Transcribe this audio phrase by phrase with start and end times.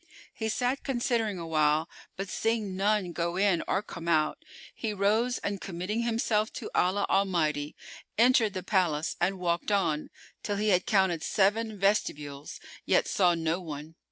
[0.33, 4.43] He sat considering awhile, but, seeing none go in or come out,
[4.73, 7.75] he rose and committing himself to Allah Almighty
[8.17, 10.09] entered the palace and walked on,
[10.41, 13.93] till he had counted seven vestibules; yet saw no one.